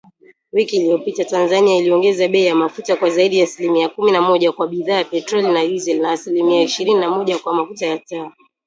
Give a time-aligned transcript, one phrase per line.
[0.53, 4.67] Wiki iliyopita, Tanzania iliongeza bei ya mafuta kwa zaidi ya asilimia kumi na moja kwa
[4.67, 8.31] bidhaa ya petroli na dizeli, na asilimia ishirini na moja kwa mafuta ya taa